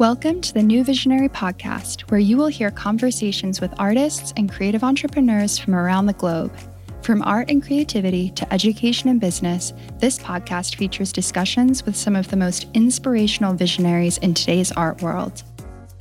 [0.00, 4.82] Welcome to the New Visionary Podcast, where you will hear conversations with artists and creative
[4.82, 6.56] entrepreneurs from around the globe.
[7.02, 12.28] From art and creativity to education and business, this podcast features discussions with some of
[12.28, 15.42] the most inspirational visionaries in today's art world.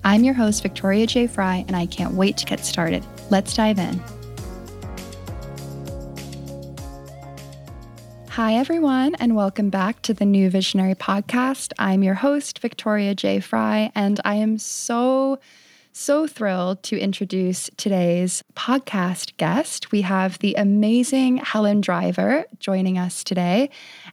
[0.06, 1.28] I'm your host, Victoria J.
[1.28, 3.06] Fry, and I can't wait to get started.
[3.30, 4.02] Let's dive in.
[8.40, 11.74] Hi, everyone, and welcome back to the New Visionary Podcast.
[11.78, 13.42] I'm your host, Victoria J.
[13.42, 15.40] Fry, and I am so,
[15.92, 19.92] so thrilled to introduce today's podcast guest.
[19.92, 23.72] We have the amazing Helen Driver joining us today.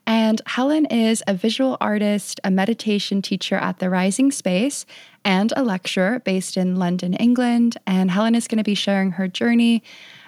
[0.09, 4.87] And Helen is a visual artist, a meditation teacher at the Rising Space,
[5.25, 7.77] and a lecturer based in London, England.
[7.87, 9.85] And Helen is going to be sharing her journey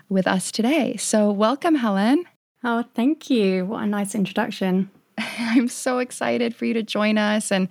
[0.09, 0.97] with us today.
[0.99, 2.27] So, welcome, Helen.
[2.65, 3.65] Oh, thank you.
[3.67, 4.91] What a nice introduction.
[5.19, 7.53] I'm so excited for you to join us.
[7.53, 7.69] And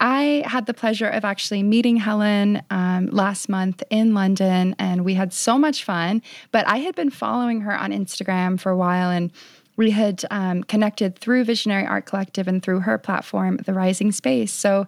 [0.00, 5.14] I had the pleasure of actually meeting Helen um, last month in London, and we
[5.14, 6.20] had so much fun.
[6.50, 9.30] But I had been following her on Instagram for a while, and
[9.76, 14.52] we had um, connected through Visionary Art Collective and through her platform, The Rising Space.
[14.52, 14.86] So,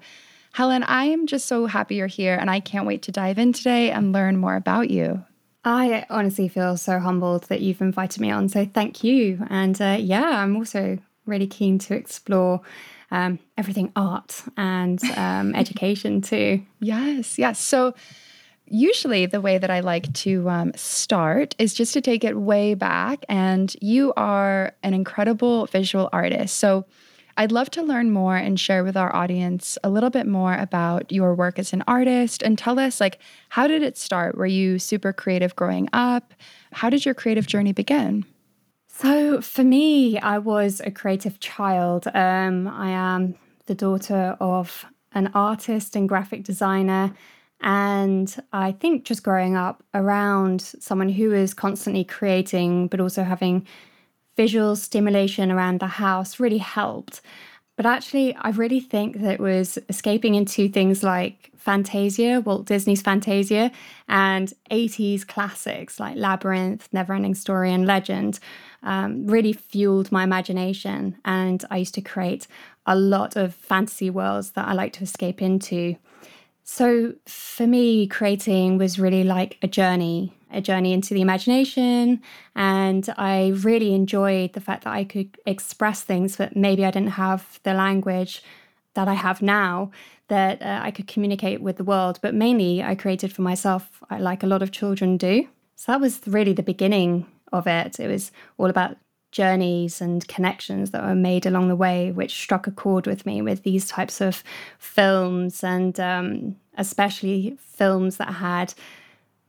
[0.52, 3.52] Helen, I am just so happy you're here, and I can't wait to dive in
[3.52, 5.24] today and learn more about you.
[5.66, 8.48] I honestly feel so humbled that you've invited me on.
[8.48, 9.44] So thank you.
[9.50, 12.60] And uh, yeah, I'm also really keen to explore
[13.10, 16.62] um, everything art and um, education too.
[16.78, 17.58] Yes, yes.
[17.58, 17.96] So
[18.66, 22.74] usually the way that I like to um, start is just to take it way
[22.74, 23.24] back.
[23.28, 26.58] And you are an incredible visual artist.
[26.58, 26.84] So
[27.36, 31.12] I'd love to learn more and share with our audience a little bit more about
[31.12, 33.18] your work as an artist and tell us like
[33.50, 34.36] how did it start?
[34.36, 36.32] Were you super creative growing up?
[36.72, 38.24] How did your creative journey begin?
[38.88, 42.06] So for me, I was a creative child.
[42.14, 43.34] Um, I am
[43.66, 47.12] the daughter of an artist and graphic designer.
[47.60, 53.66] And I think just growing up around someone who is constantly creating, but also having
[54.36, 57.20] visual stimulation around the house really helped.
[57.76, 63.02] But actually, I really think that it was escaping into things like Fantasia, Walt Disney's
[63.02, 63.70] Fantasia,
[64.08, 68.38] and 80s classics like Labyrinth, Neverending Story, and Legend
[68.82, 71.18] um, really fueled my imagination.
[71.24, 72.46] And I used to create
[72.86, 75.96] a lot of fantasy worlds that I like to escape into.
[76.68, 82.22] So for me, creating was really like a journey a journey into the imagination.
[82.54, 87.10] And I really enjoyed the fact that I could express things that maybe I didn't
[87.10, 88.42] have the language
[88.94, 89.90] that I have now
[90.28, 92.18] that uh, I could communicate with the world.
[92.22, 95.46] But mainly, I created for myself, like a lot of children do.
[95.76, 98.00] So that was really the beginning of it.
[98.00, 98.96] It was all about
[99.36, 103.42] journeys and connections that were made along the way, which struck a chord with me
[103.42, 104.42] with these types of
[104.78, 108.72] films and um, especially films that had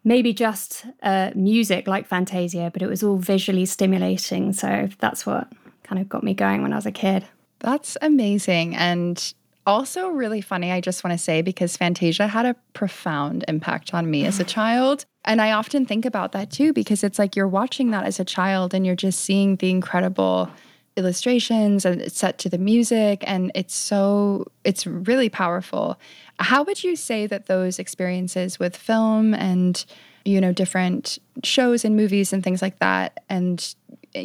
[0.04, 4.52] maybe just uh, music like Fantasia, but it was all visually stimulating.
[4.52, 5.48] So that's what
[5.84, 7.26] kind of got me going when I was a kid.
[7.60, 8.76] That's amazing.
[8.76, 9.34] And
[9.68, 14.10] also really funny, I just want to say, because Fantasia had a profound impact on
[14.10, 15.06] me as a child.
[15.26, 18.26] And I often think about that too, because it's like you're watching that as a
[18.26, 20.50] child and you're just seeing the incredible
[20.96, 26.00] illustrations and it's set to the music and it's so it's really powerful
[26.40, 29.86] how would you say that those experiences with film and
[30.26, 33.76] you know different shows and movies and things like that and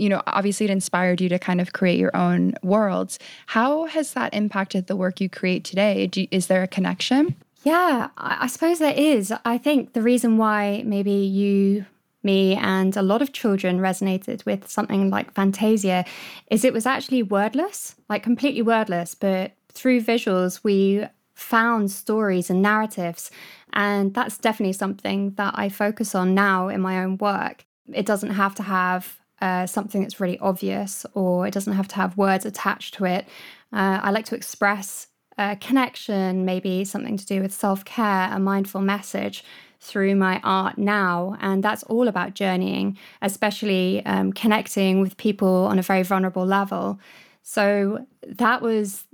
[0.00, 4.12] you know obviously it inspired you to kind of create your own worlds how has
[4.14, 8.78] that impacted the work you create today Do, is there a connection yeah I suppose
[8.78, 11.86] there is i think the reason why maybe you
[12.24, 16.04] me and a lot of children resonated with something like Fantasia
[16.50, 21.04] is it was actually wordless, like completely wordless, but through visuals, we
[21.34, 23.30] found stories and narratives.
[23.72, 27.64] And that's definitely something that I focus on now in my own work.
[27.92, 31.96] It doesn't have to have uh, something that's really obvious or it doesn't have to
[31.96, 33.26] have words attached to it.
[33.72, 38.38] Uh, I like to express a connection, maybe something to do with self care, a
[38.38, 39.44] mindful message
[39.80, 41.36] through my art now.
[41.40, 47.00] And that's all about journeying, especially um, connecting with people on a very vulnerable level.
[47.42, 49.04] So that was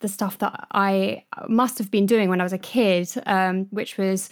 [0.00, 3.98] the stuff that I must have been doing when I was a kid, um, which
[3.98, 4.30] was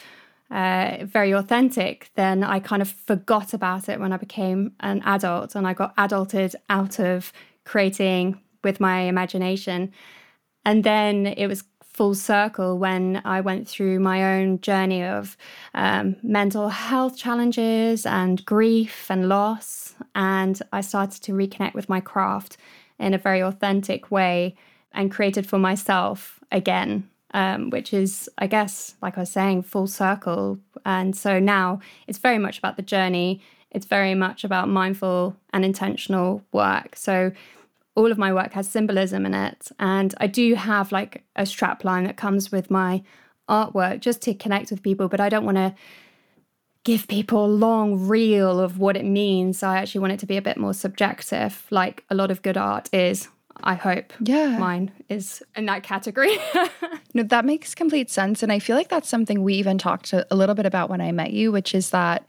[0.54, 2.10] uh, very authentic.
[2.14, 5.96] Then I kind of forgot about it when I became an adult and I got
[5.96, 7.32] adulted out of
[7.64, 9.92] creating with my imagination.
[10.64, 15.36] And then it was full circle when I went through my own journey of
[15.74, 19.96] um, mental health challenges and grief and loss.
[20.14, 22.56] And I started to reconnect with my craft
[23.00, 24.54] in a very authentic way
[24.92, 27.08] and created for myself again.
[27.34, 30.58] Um, which is, I guess, like I was saying, full circle.
[30.86, 33.42] And so now it's very much about the journey.
[33.72, 36.94] It's very much about mindful and intentional work.
[36.94, 37.32] So
[37.96, 39.70] all of my work has symbolism in it.
[39.80, 43.02] And I do have like a strap line that comes with my
[43.48, 45.74] artwork just to connect with people, but I don't want to
[46.84, 49.62] give people a long reel of what it means.
[49.62, 52.56] I actually want it to be a bit more subjective, like a lot of good
[52.56, 53.28] art is.
[53.62, 54.12] I hope.
[54.20, 54.58] Yeah.
[54.58, 56.36] Mine is in that category.
[57.14, 58.42] no, that makes complete sense.
[58.42, 61.00] And I feel like that's something we even talked a, a little bit about when
[61.00, 62.26] I met you, which is that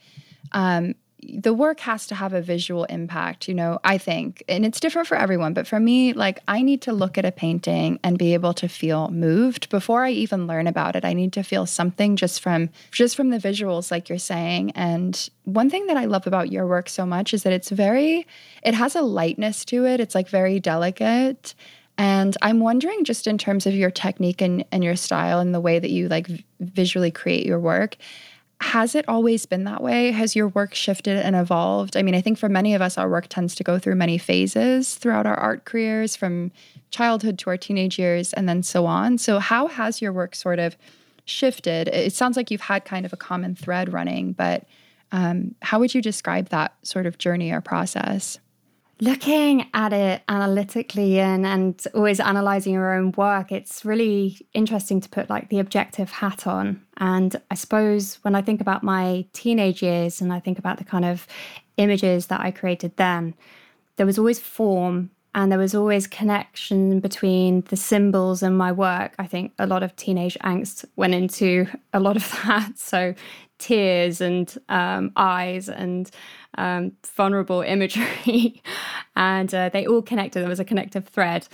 [0.52, 0.96] um,
[1.34, 4.44] the work has to have a visual impact, you know, I think.
[4.48, 7.32] And it's different for everyone, but for me, like I need to look at a
[7.32, 11.06] painting and be able to feel moved before I even learn about it.
[11.06, 14.72] I need to feel something just from just from the visuals like you're saying.
[14.72, 18.28] And one thing that I love about your work so much is that it's very
[18.64, 20.00] it has a lightness to it.
[20.00, 21.56] It's like very delicate.
[21.98, 25.62] And I'm wondering just in terms of your technique and, and your style and the
[25.62, 27.96] way that you like v- visually create your work,
[28.66, 30.10] has it always been that way?
[30.10, 31.96] Has your work shifted and evolved?
[31.96, 34.18] I mean, I think for many of us, our work tends to go through many
[34.18, 36.52] phases throughout our art careers, from
[36.90, 39.20] childhood to our teenage years, and then so on.
[39.20, 40.76] So, how has your work sort of
[41.26, 41.90] shifted?
[41.90, 44.66] It sounds like you've had kind of a common thread running, but
[45.12, 48.40] um, how would you describe that sort of journey or process?
[49.02, 55.10] Looking at it analytically and, and always analyzing your own work, it's really interesting to
[55.10, 56.82] put like the objective hat on.
[56.98, 60.86] And I suppose when I think about my teenage years and I think about the
[60.86, 61.28] kind of
[61.78, 63.34] images that I created then,
[63.98, 69.14] there was always form and there was always connection between the symbols and my work.
[69.20, 72.80] I think a lot of teenage angst went into a lot of that.
[72.80, 73.14] So
[73.60, 76.10] tears and um, eyes and
[76.58, 78.64] um, vulnerable imagery,
[79.18, 80.40] and uh, they all connected.
[80.40, 81.48] There was a connective thread.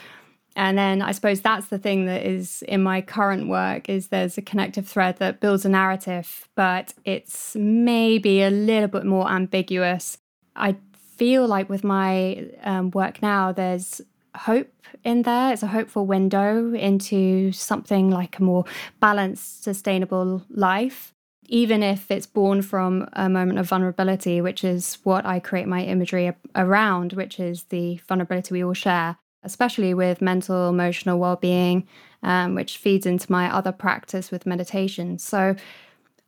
[0.56, 4.38] And then I suppose that's the thing that is in my current work is there's
[4.38, 10.18] a connective thread that builds a narrative, but it's maybe a little bit more ambiguous.
[10.56, 10.76] I
[11.22, 14.02] feel like with my um, work now, there's
[14.36, 14.74] hope
[15.04, 15.54] in there.
[15.54, 18.66] It's a hopeful window into something like a more
[19.00, 21.14] balanced, sustainable life
[21.48, 25.84] even if it's born from a moment of vulnerability, which is what I create my
[25.84, 31.86] imagery around, which is the vulnerability we all share, especially with mental, emotional well being,
[32.24, 35.20] um, which feeds into my other practice with meditation.
[35.20, 35.58] So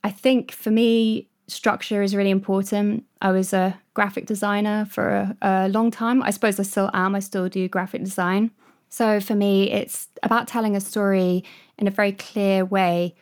[0.04, 3.06] I think for me, structure is really important.
[3.22, 6.24] I was a graphic designer for a, a long time.
[6.24, 7.16] I suppose I still am.
[7.16, 8.52] I still do graphic design.
[8.90, 11.44] So for me, it's about telling a story
[11.78, 13.16] in a very clear way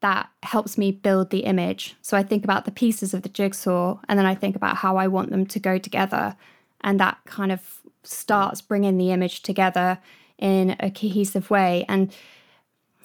[0.00, 1.96] that helps me build the image.
[2.02, 4.98] So I think about the pieces of the jigsaw and then I think about how
[4.98, 6.36] I want them to go together.
[6.82, 9.98] And that kind of starts bringing the image together
[10.38, 11.84] in a cohesive way.
[11.88, 12.14] And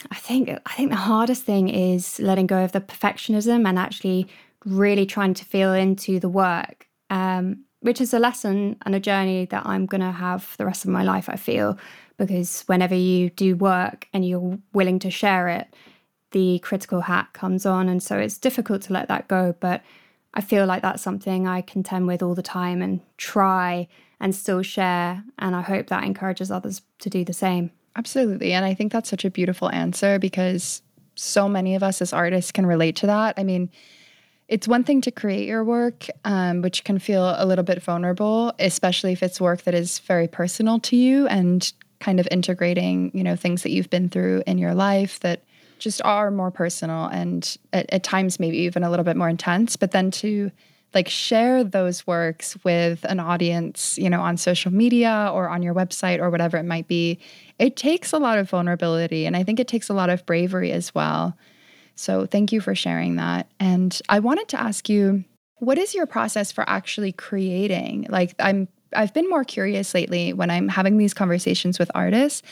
[0.10, 4.28] I think I think the hardest thing is letting go of the perfectionism and actually
[4.66, 9.46] really trying to feel into the work, um, which is a lesson and a journey
[9.46, 11.30] that I'm going to have the rest of my life.
[11.30, 11.78] I feel
[12.18, 15.74] because whenever you do work and you're willing to share it,
[16.32, 17.90] the critical hat comes on.
[17.90, 19.56] And so it's difficult to let that go.
[19.60, 19.82] But
[20.34, 23.88] I feel like that's something I contend with all the time and try
[24.20, 25.24] and still share.
[25.40, 27.72] And I hope that encourages others to do the same.
[27.96, 28.54] Absolutely.
[28.54, 30.82] And I think that's such a beautiful answer because
[31.16, 33.34] so many of us as artists can relate to that.
[33.38, 33.70] I mean,
[34.52, 38.54] it's one thing to create your work, um, which can feel a little bit vulnerable,
[38.60, 43.24] especially if it's work that is very personal to you and kind of integrating, you
[43.24, 45.42] know, things that you've been through in your life that
[45.80, 49.78] just are more personal and at, at times maybe even a little bit more intense.
[49.78, 50.52] But then to
[50.94, 55.74] like share those works with an audience, you know, on social media or on your
[55.74, 57.20] website or whatever it might be,
[57.58, 59.26] it takes a lot of vulnerability.
[59.26, 61.38] And I think it takes a lot of bravery as well.
[61.96, 63.48] So thank you for sharing that.
[63.60, 65.24] And I wanted to ask you,
[65.58, 68.08] what is your process for actually creating?
[68.10, 72.44] Like I'm I've been more curious lately when I'm having these conversations with artists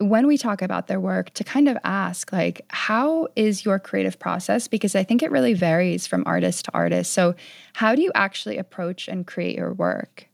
[0.00, 4.18] when we talk about their work to kind of ask like how is your creative
[4.18, 7.34] process because i think it really varies from artist to artist so
[7.74, 10.27] how do you actually approach and create your work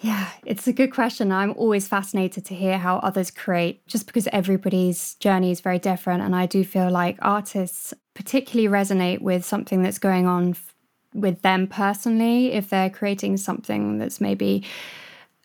[0.00, 1.30] yeah it's a good question.
[1.30, 6.22] I'm always fascinated to hear how others create just because everybody's journey is very different
[6.22, 10.74] and i do feel like artists particularly resonate with something that's going on f-
[11.14, 14.64] with them personally if they're creating something that's maybe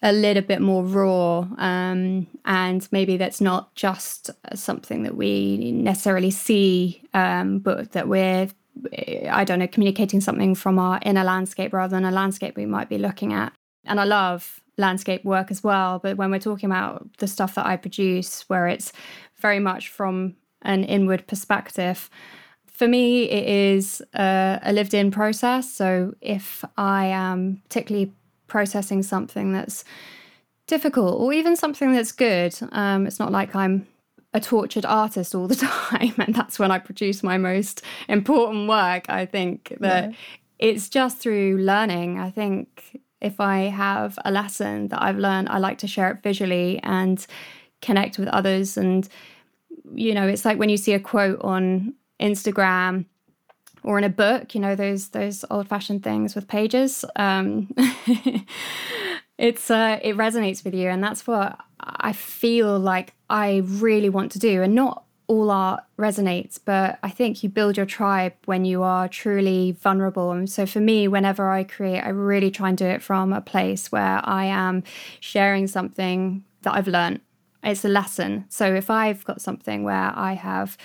[0.02, 6.32] a little bit more raw um, and maybe that's not just something that we necessarily
[6.32, 8.48] see um, but that we're
[9.30, 12.90] i don't know communicating something from our inner landscape rather than a landscape we might
[12.90, 13.54] be looking at
[13.86, 17.66] and i love landscape work as well but when we're talking about the stuff that
[17.66, 18.92] i produce where it's
[19.40, 22.10] very much from an inward perspective.
[22.66, 25.72] For me, it is a, a lived in process.
[25.72, 28.12] So if I am particularly
[28.48, 29.84] processing something that's
[30.66, 33.88] difficult or even something that's good, um, it's not like I'm
[34.34, 39.08] a tortured artist all the time and that's when I produce my most important work.
[39.10, 40.16] I think that yeah.
[40.58, 42.20] it's just through learning.
[42.20, 46.22] I think if I have a lesson that I've learned, I like to share it
[46.22, 47.26] visually and
[47.82, 48.78] connect with others.
[48.78, 49.08] And,
[49.94, 53.06] you know, it's like when you see a quote on Instagram
[53.84, 57.06] or in a book, you know, those those old fashioned things with pages.
[57.16, 57.74] Um,
[59.38, 64.32] it's uh, it resonates with you, and that's what I feel like I really want
[64.34, 64.62] to do.
[64.62, 69.08] And not all art resonates, but I think you build your tribe when you are
[69.08, 70.32] truly vulnerable.
[70.32, 73.42] And so for me, whenever I create, I really try and do it from a
[73.42, 74.84] place where I am
[75.20, 77.22] sharing something that I've learned.
[77.64, 78.46] It's a lesson.
[78.50, 80.78] So if I've got something where I have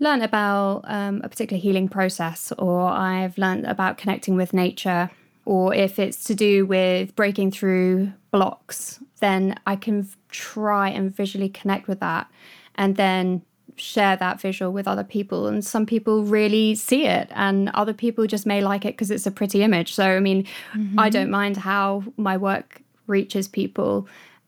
[0.00, 5.10] learned about um, a particular healing process, or I've learned about connecting with nature,
[5.44, 11.48] or if it's to do with breaking through blocks, then I can try and visually
[11.48, 12.28] connect with that
[12.74, 13.42] and then
[13.76, 15.46] share that visual with other people.
[15.46, 19.26] And some people really see it, and other people just may like it because it's
[19.26, 19.94] a pretty image.
[19.94, 20.98] So, I mean, mm-hmm.
[20.98, 24.06] I don't mind how my work reaches people,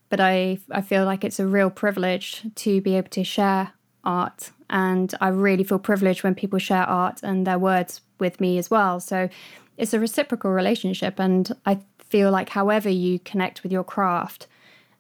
[0.09, 3.73] but I, I feel like it's a real privilege to be able to share
[4.05, 4.51] art.
[4.71, 8.71] And I really feel privileged when people share art and their words with me as
[8.71, 9.01] well.
[9.01, 9.29] So,
[9.77, 11.19] it's a reciprocal relationship.
[11.19, 14.47] And I feel like, however, you connect with your craft,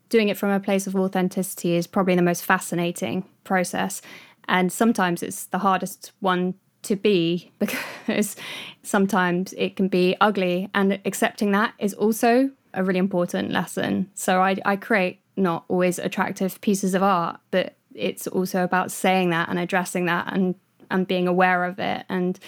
[0.09, 4.03] doing it from a place of authenticity is probably the most fascinating process.
[4.49, 8.37] And sometimes it's the hardest one to be because
[8.83, 10.69] sometimes it can be ugly.
[10.75, 14.11] And accepting that is also a really important lesson.
[14.15, 19.31] So I, I create not always attractive pieces of art, but it's also about saying
[19.31, 20.55] that and addressing that and
[20.91, 22.39] and being aware of it and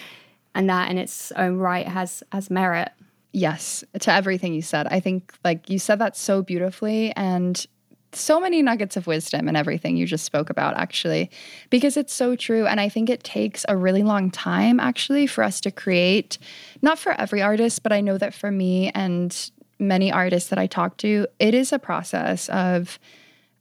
[0.53, 2.91] and that in its own right has has merit
[3.37, 4.87] Yes, to everything you said.
[4.87, 7.63] I think like you said that so beautifully and
[8.11, 11.29] so many nuggets of wisdom and everything you just spoke about actually
[11.69, 15.43] because it's so true and I think it takes a really long time actually for
[15.43, 16.39] us to create
[16.81, 20.65] not for every artist but I know that for me and many artists that I
[20.65, 22.97] talk to it is a process of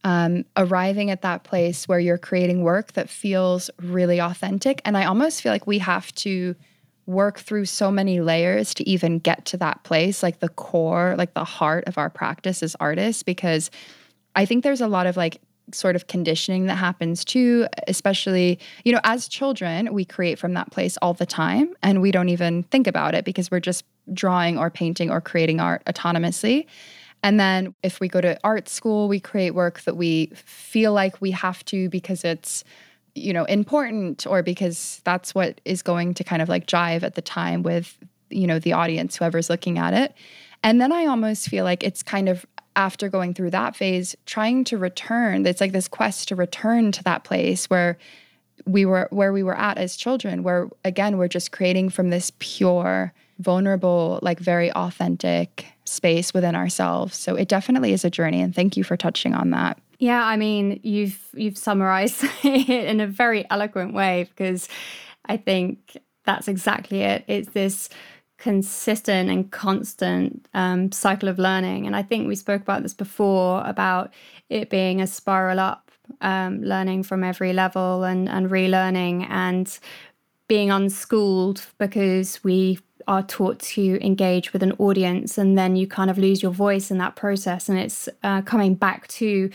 [0.04, 5.04] um, arriving at that place where you're creating work that feels really authentic and I
[5.04, 6.56] almost feel like we have to
[7.06, 11.34] work through so many layers to even get to that place, like the core, like
[11.34, 13.70] the heart of our practice as artists, because
[14.34, 15.40] I think there's a lot of like
[15.72, 20.70] sort of conditioning that happens too, especially, you know, as children, we create from that
[20.70, 24.58] place all the time and we don't even think about it because we're just drawing
[24.58, 26.66] or painting or creating art autonomously.
[27.22, 31.20] And then if we go to art school, we create work that we feel like
[31.20, 32.62] we have to because it's
[33.16, 37.14] you know important or because that's what is going to kind of like jive at
[37.14, 37.96] the time with
[38.30, 40.14] you know the audience whoever's looking at it.
[40.62, 42.44] And then i almost feel like it's kind of
[42.74, 47.02] after going through that phase trying to return it's like this quest to return to
[47.04, 47.96] that place where
[48.66, 52.32] we were where we were at as children where again we're just creating from this
[52.38, 57.16] pure vulnerable like very authentic space within ourselves.
[57.16, 60.36] So it definitely is a journey and thank you for touching on that yeah, I
[60.36, 64.68] mean, you've you've summarized it in a very eloquent way because
[65.26, 67.24] I think that's exactly it.
[67.26, 67.88] It's this
[68.38, 73.62] consistent and constant um, cycle of learning, and I think we spoke about this before
[73.64, 74.12] about
[74.50, 79.78] it being a spiral up, um, learning from every level and and relearning and
[80.48, 86.10] being unschooled because we are taught to engage with an audience and then you kind
[86.10, 89.48] of lose your voice in that process and it's uh, coming back to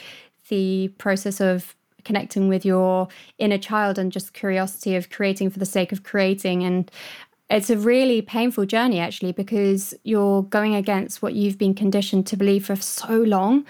[0.52, 5.66] the process of connecting with your inner child and just curiosity of creating for the
[5.66, 6.92] sake of creating and
[7.50, 12.38] it's a really painful journey actually because you're going against what you've been conditioned to
[12.38, 13.66] believe for so long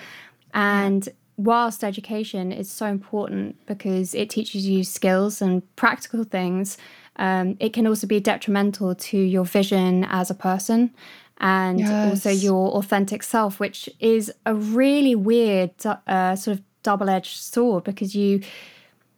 [0.53, 6.77] and whilst education is so important because it teaches you skills and practical things
[7.17, 10.91] um, it can also be detrimental to your vision as a person
[11.39, 12.09] and yes.
[12.09, 18.15] also your authentic self which is a really weird uh, sort of double-edged sword because
[18.15, 18.41] you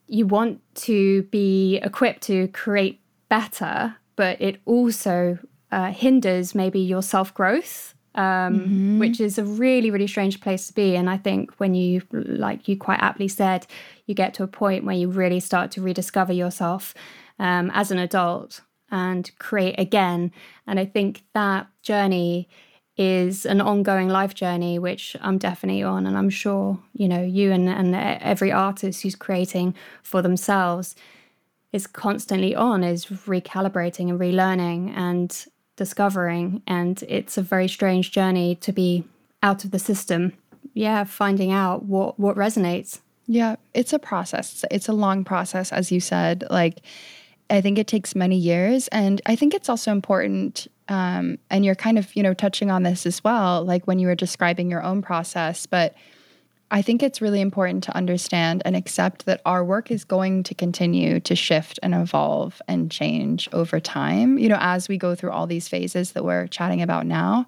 [0.08, 5.40] you want to be equipped to create better, but it also
[5.72, 9.00] uh, hinders maybe your self growth, um, mm-hmm.
[9.00, 10.96] which is a really really strange place to be.
[10.96, 13.66] And I think when you, like you quite aptly said,
[14.06, 16.94] you get to a point where you really start to rediscover yourself
[17.40, 20.32] um, as an adult and create again.
[20.68, 22.48] And I think that journey
[22.96, 26.06] is an ongoing life journey, which I'm definitely on.
[26.06, 29.74] And I'm sure, you know, you and, and every artist who's creating
[30.04, 30.96] for themselves
[31.72, 35.46] is constantly on, is recalibrating and relearning and
[35.76, 36.62] discovering.
[36.68, 39.06] And it's a very strange journey to be
[39.42, 40.34] out of the system.
[40.76, 43.00] Yeah, finding out what what resonates.
[43.26, 44.66] Yeah, it's a process.
[44.70, 46.44] It's a long process, as you said.
[46.50, 46.82] Like,
[47.50, 48.88] I think it takes many years.
[48.90, 52.84] And I think it's also important, um, and you're kind of, you know, touching on
[52.84, 55.66] this as well, like when you were describing your own process.
[55.66, 55.96] But
[56.72, 60.56] I think it's really important to understand and accept that our work is going to
[60.56, 65.32] continue to shift and evolve and change over time, you know, as we go through
[65.32, 67.46] all these phases that we're chatting about now.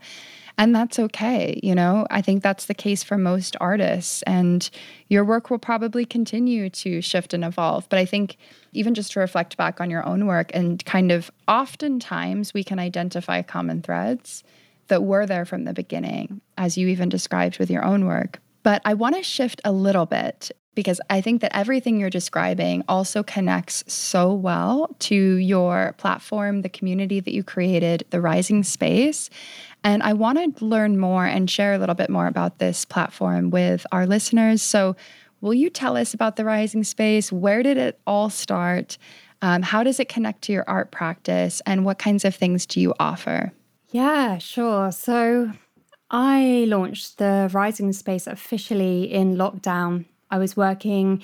[0.58, 1.60] And that's okay.
[1.62, 4.22] You know, I think that's the case for most artists.
[4.24, 4.70] And
[5.10, 7.90] your work will probably continue to shift and evolve.
[7.90, 8.38] But I think
[8.72, 12.80] even just to reflect back on your own work and kind of oftentimes we can
[12.80, 14.44] identify common threads
[14.88, 18.40] that were there from the beginning, as you even described with your own work.
[18.64, 22.84] But I want to shift a little bit because I think that everything you're describing
[22.88, 29.30] also connects so well to your platform, the community that you created, the Rising Space.
[29.86, 33.52] And I want to learn more and share a little bit more about this platform
[33.52, 34.64] with our listeners.
[34.64, 34.96] So,
[35.42, 37.32] will you tell us about the Rising Space?
[37.32, 38.98] Where did it all start?
[39.44, 41.62] Um, how does it connect to your art practice?
[41.68, 43.54] And what kinds of things do you offer?
[43.92, 44.92] Yeah, sure.
[44.92, 45.52] So,
[46.10, 51.24] I launched the Rising Space officially in lockdown I was working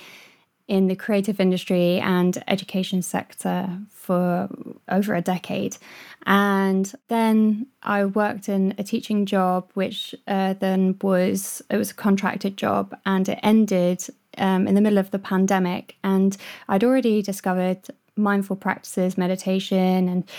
[0.68, 4.50] in the creative industry and education sector for
[4.90, 5.78] over a decade.
[6.26, 11.96] And then I worked in a teaching job, which uh, then was it was a
[11.96, 14.06] contracted job, and it ended
[14.38, 15.96] um, in the middle of the pandemic.
[16.04, 16.38] And
[16.70, 20.30] I'd already discovered mindful practices, meditation, and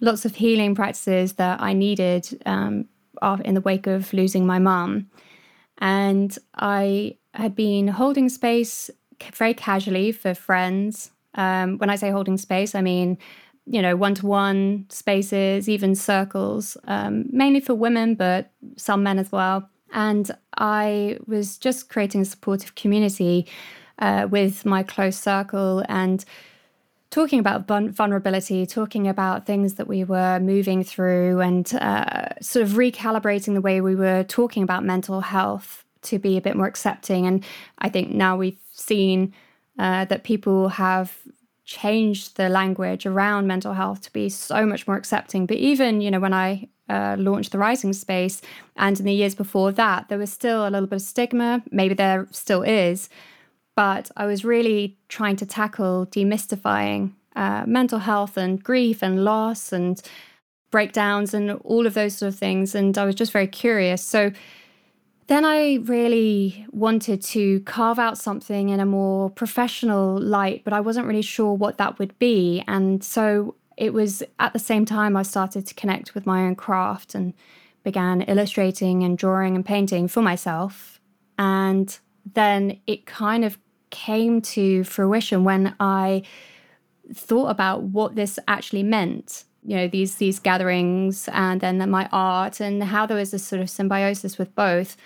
[0.00, 2.88] lots of healing practices that I needed um,
[3.44, 5.08] in the wake of losing my mum.
[5.78, 8.90] And I had been holding space
[9.34, 11.10] very casually for friends.
[11.34, 13.18] Um, when I say holding space, I mean,
[13.66, 19.18] you know, one to one spaces, even circles, um, mainly for women, but some men
[19.18, 19.68] as well.
[19.92, 23.46] And I was just creating a supportive community
[23.98, 26.24] uh, with my close circle and
[27.10, 32.70] talking about vulnerability, talking about things that we were moving through, and uh, sort of
[32.70, 37.26] recalibrating the way we were talking about mental health to be a bit more accepting.
[37.26, 37.44] And
[37.78, 39.32] I think now we've seen
[39.78, 41.16] uh, that people have
[41.64, 45.46] changed the language around mental health to be so much more accepting.
[45.46, 48.42] But even, you know, when I uh, launched the Rising Space
[48.76, 51.62] and in the years before that, there was still a little bit of stigma.
[51.70, 53.08] Maybe there still is.
[53.74, 59.72] But I was really trying to tackle demystifying uh, mental health and grief and loss
[59.72, 60.02] and
[60.70, 62.74] breakdowns and all of those sort of things.
[62.74, 64.02] And I was just very curious.
[64.02, 64.32] So
[65.28, 70.80] then I really wanted to carve out something in a more professional light, but I
[70.80, 72.64] wasn't really sure what that would be.
[72.66, 76.56] And so it was at the same time I started to connect with my own
[76.56, 77.34] craft and
[77.84, 81.00] began illustrating and drawing and painting for myself.
[81.38, 81.98] And
[82.34, 83.58] then it kind of
[83.90, 86.22] came to fruition when I
[87.12, 92.60] thought about what this actually meant you know these these gatherings and then my art
[92.60, 94.96] and how there was this sort of symbiosis with both.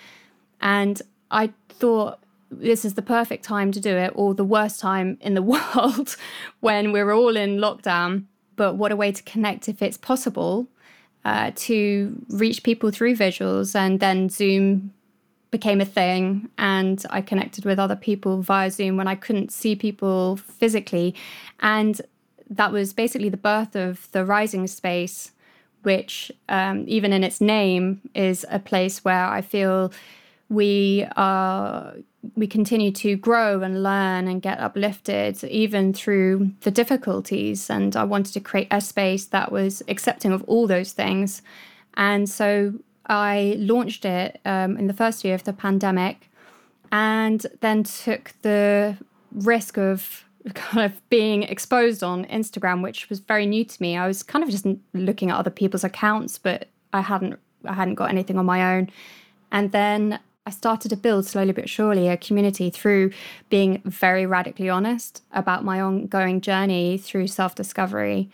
[0.61, 5.17] And i thought this is the perfect time to do it or the worst time
[5.21, 6.15] in the world
[6.61, 8.25] when we're all in lockdown.
[8.55, 10.67] But what a way to connect if it's possible
[11.25, 14.93] uh, to reach people through visuals and then zoom
[15.51, 19.75] became a thing and i connected with other people via zoom when i couldn't see
[19.75, 21.15] people physically.
[21.59, 22.01] And
[22.49, 25.31] that was basically the birth of the rising space,
[25.83, 29.91] which, um, even in its name, is a place where I feel
[30.49, 31.93] we are
[32.35, 37.69] we continue to grow and learn and get uplifted even through the difficulties.
[37.69, 41.41] And i wanted to create a space that was accepting of all those things.
[41.95, 42.73] And so
[43.05, 46.29] i launched it um, in the first year of the pandemic
[46.91, 48.97] and then took the
[49.31, 53.97] risk of kind of being exposed on Instagram, which was very new to me.
[53.97, 57.95] I was kind of just looking at other people's accounts, but I hadn't I hadn't
[57.95, 58.89] got anything on my own.
[59.51, 63.11] And then I started to build slowly but surely a community through
[63.49, 68.29] being very radically honest about my ongoing journey through self-discovery,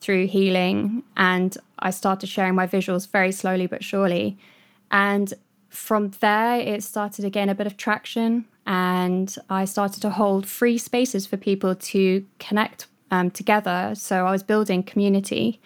[0.00, 4.38] through healing, and I started sharing my visuals very slowly but surely.
[4.90, 5.34] And
[5.68, 10.46] from there, it started to gain a bit of traction and I started to hold
[10.46, 13.92] free spaces for people to connect um, together.
[13.94, 15.60] So I was building community.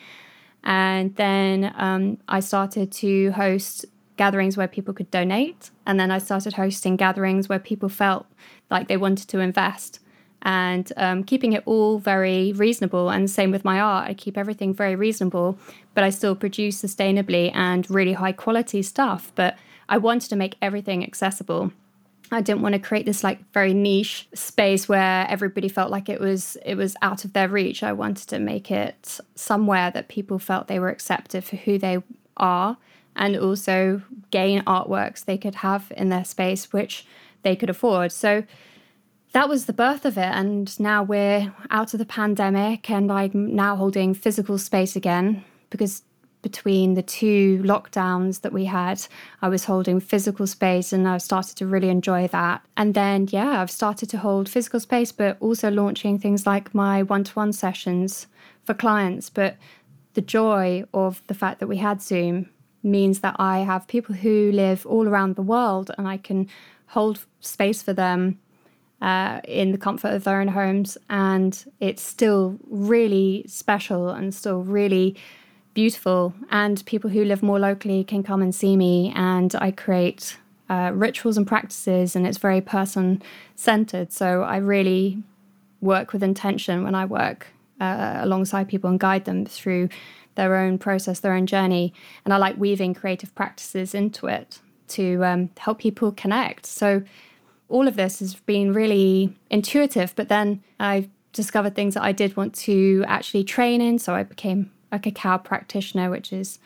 [0.65, 3.87] And then um, I started to host
[4.19, 5.71] gatherings where people could donate.
[5.87, 8.27] And then I started hosting gatherings where people felt
[8.71, 10.01] like they wanted to invest
[10.43, 13.11] and um, keeping it all very reasonable.
[13.11, 15.59] And same with my art, I keep everything very reasonable,
[15.95, 19.33] but I still produce sustainably and really high quality stuff.
[19.35, 19.57] But
[19.89, 21.73] I wanted to make everything accessible.
[22.33, 26.21] I didn't want to create this like very niche space where everybody felt like it
[26.21, 27.83] was it was out of their reach.
[27.83, 31.99] I wanted to make it somewhere that people felt they were accepted for who they
[32.37, 32.77] are
[33.17, 37.05] and also gain artworks they could have in their space which
[37.43, 38.13] they could afford.
[38.13, 38.45] So
[39.33, 40.23] that was the birth of it.
[40.23, 46.03] And now we're out of the pandemic, and I'm now holding physical space again because
[46.43, 49.07] between the two lockdowns that we had,
[49.43, 52.65] I was holding physical space and I've started to really enjoy that.
[52.77, 57.03] And then, yeah, I've started to hold physical space, but also launching things like my
[57.03, 58.27] one to one sessions
[58.65, 59.31] for clients.
[59.31, 59.57] But
[60.15, 62.49] the joy of the fact that we had Zoom
[62.83, 66.49] means that I have people who live all around the world and I can
[66.87, 68.39] hold space for them
[69.03, 70.99] uh, in the comfort of their own homes.
[71.09, 75.17] And it's still really special and still really
[75.75, 76.35] beautiful.
[76.51, 79.13] And people who live more locally can come and see me.
[79.15, 80.37] And I create
[80.69, 83.23] uh, rituals and practices, and it's very person
[83.57, 84.13] centered.
[84.13, 85.23] So I really
[85.81, 87.49] work with intention when I work
[87.81, 89.89] uh, alongside people and guide them through
[90.35, 91.93] their own process, their own journey.
[92.25, 96.67] And I like weaving creative practices into it to um, help people connect.
[96.67, 97.03] So
[97.69, 102.37] all of this has been really intuitive, but then I discovered things that I did
[102.37, 103.99] want to actually train in.
[103.99, 106.59] So I became a cacao practitioner, which is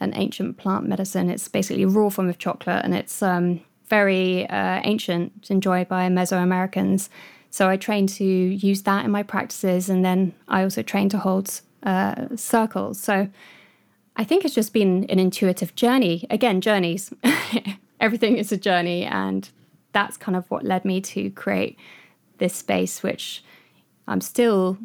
[0.00, 1.30] an ancient plant medicine.
[1.30, 6.08] It's basically a raw form of chocolate and it's um, very uh, ancient, enjoyed by
[6.08, 7.08] Mesoamericans.
[7.50, 9.88] So I trained to use that in my practices.
[9.88, 12.98] And then I also trained to hold uh, circles.
[13.00, 13.28] So
[14.16, 16.26] I think it's just been an intuitive journey.
[16.30, 17.12] Again, journeys.
[18.00, 19.04] Everything is a journey.
[19.04, 19.48] And
[19.92, 21.78] that's kind of what led me to create
[22.38, 23.44] this space, which
[24.08, 24.78] I'm still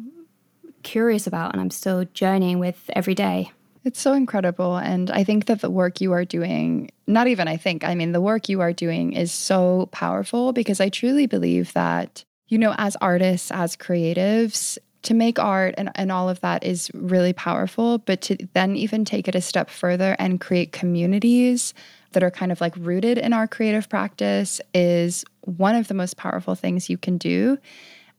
[0.82, 3.52] curious about and I'm still journeying with every day.
[3.84, 4.76] It's so incredible.
[4.76, 8.12] And I think that the work you are doing, not even I think, I mean,
[8.12, 12.74] the work you are doing is so powerful because I truly believe that, you know,
[12.76, 17.96] as artists, as creatives, to make art and, and all of that is really powerful.
[17.96, 21.72] But to then even take it a step further and create communities
[22.12, 26.18] that are kind of like rooted in our creative practice is one of the most
[26.18, 27.56] powerful things you can do.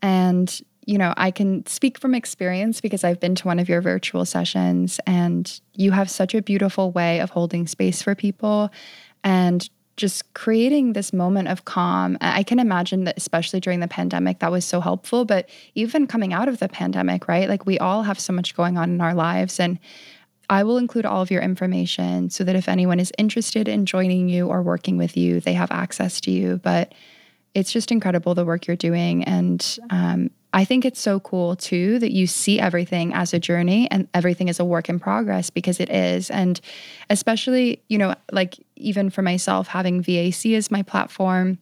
[0.02, 3.82] And, you know, I can speak from experience because I've been to one of your
[3.82, 8.72] virtual sessions and you have such a beautiful way of holding space for people
[9.24, 12.18] and just creating this moment of calm.
[12.22, 15.26] I can imagine that, especially during the pandemic, that was so helpful.
[15.26, 17.48] But even coming out of the pandemic, right?
[17.48, 19.60] Like we all have so much going on in our lives.
[19.60, 19.78] And
[20.50, 24.28] I will include all of your information so that if anyone is interested in joining
[24.28, 26.58] you or working with you, they have access to you.
[26.58, 26.94] But
[27.54, 29.24] it's just incredible the work you're doing.
[29.26, 33.90] And um, I think it's so cool too that you see everything as a journey
[33.90, 36.30] and everything is a work in progress because it is.
[36.30, 36.60] And
[37.10, 41.58] especially, you know, like even for myself, having VAC as my platform,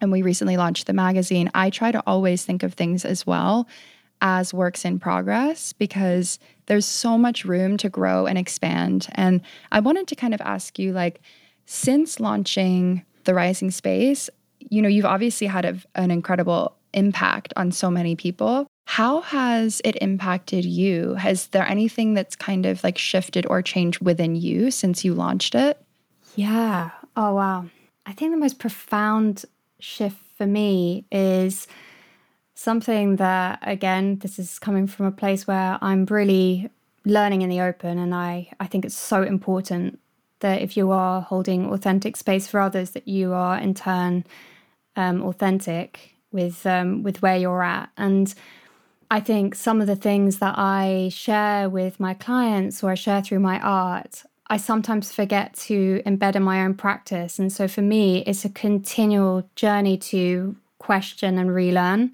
[0.00, 3.66] and we recently launched the magazine, I try to always think of things as well
[4.20, 9.08] as works in progress because there's so much room to grow and expand.
[9.12, 11.20] And I wanted to kind of ask you like,
[11.66, 17.72] since launching the Rising Space, you know, you've obviously had a, an incredible impact on
[17.72, 18.66] so many people.
[18.86, 21.14] How has it impacted you?
[21.14, 25.54] Has there anything that's kind of like shifted or changed within you since you launched
[25.54, 25.80] it?
[26.36, 26.90] Yeah.
[27.16, 27.66] Oh, wow.
[28.06, 29.44] I think the most profound
[29.80, 31.66] shift for me is
[32.54, 36.70] something that again this is coming from a place where i'm really
[37.04, 39.98] learning in the open and i i think it's so important
[40.40, 44.24] that if you are holding authentic space for others that you are in turn
[44.96, 48.34] um, authentic with um, with where you're at and
[49.10, 53.22] i think some of the things that i share with my clients or i share
[53.22, 57.38] through my art I sometimes forget to embed in my own practice.
[57.38, 62.12] And so for me, it's a continual journey to question and relearn.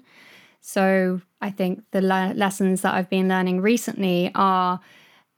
[0.61, 4.79] So I think the le- lessons that I've been learning recently are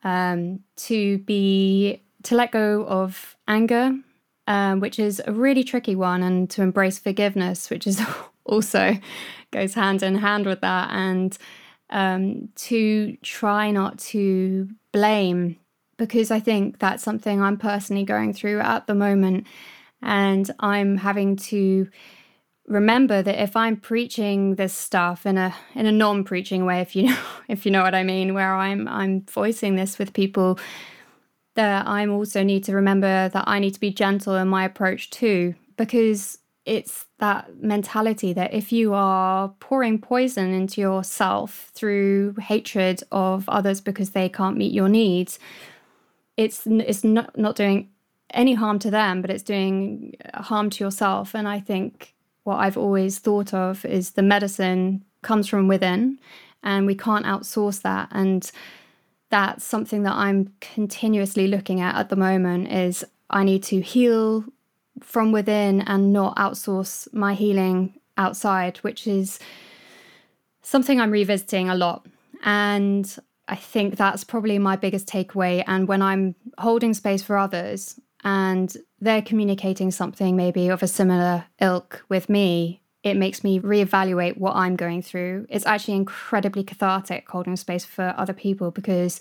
[0.04, 3.98] um, to be to let go of anger,
[4.48, 8.02] um, which is a really tricky one, and to embrace forgiveness, which is
[8.46, 8.98] also
[9.52, 11.38] goes hand in hand with that, and
[11.90, 15.58] um, to try not to blame
[15.98, 19.48] because I think that's something I'm personally going through at the moment,
[20.02, 21.88] and I'm having to
[22.68, 27.04] remember that if I'm preaching this stuff in a in a non-preaching way, if you
[27.04, 30.60] know if you know what I mean, where I'm I'm voicing this with people,
[31.56, 35.10] that I'm also need to remember that I need to be gentle in my approach
[35.10, 43.04] too, because it's that mentality that if you are pouring poison into yourself through hatred
[43.12, 45.40] of others because they can't meet your needs,
[46.38, 47.90] it's it's not not doing
[48.34, 51.36] any harm to them, but it's doing uh, harm to yourself.
[51.36, 56.20] And I think what I've always thought of is the medicine comes from within,
[56.64, 58.08] and we can't outsource that.
[58.12, 58.50] And
[59.30, 62.72] that's something that I'm continuously looking at at the moment.
[62.72, 64.46] Is I need to heal
[65.04, 69.40] from within and not outsource my healing outside, which is
[70.62, 72.06] something I'm revisiting a lot.
[72.44, 73.16] And
[73.48, 75.64] I think that's probably my biggest takeaway.
[75.68, 81.46] And when I'm holding space for others and they're communicating something maybe of a similar
[81.60, 85.46] ilk with me, it makes me reevaluate what I'm going through.
[85.50, 89.20] It's actually incredibly cathartic holding space for other people because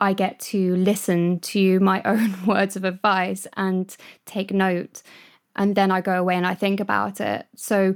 [0.00, 3.94] I get to listen to my own words of advice and
[4.26, 5.02] take note.
[5.56, 7.46] And then I go away and I think about it.
[7.56, 7.94] So,